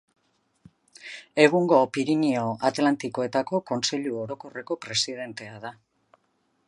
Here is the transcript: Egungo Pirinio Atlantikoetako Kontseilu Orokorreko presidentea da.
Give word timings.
Egungo 1.43 1.81
Pirinio 1.97 2.47
Atlantikoetako 2.71 3.61
Kontseilu 3.73 4.17
Orokorreko 4.23 4.79
presidentea 4.87 5.63
da. 5.69 5.77